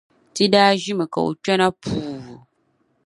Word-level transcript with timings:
Ti 0.33 0.43
daa 0.53 0.71
ʒimi 0.81 1.05
ka 1.13 1.19
o 1.27 1.31
kpɛna 1.41 1.67
puu. 1.81 2.35